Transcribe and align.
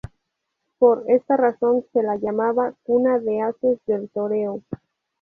Por 0.79 1.03
esta 1.07 1.37
razón 1.37 1.85
se 1.93 2.01
la 2.01 2.15
llamaba 2.15 2.73
"Cuna 2.81 3.19
de 3.19 3.41
Ases 3.43 3.77
del 3.85 4.09
Toreo". 4.09 4.63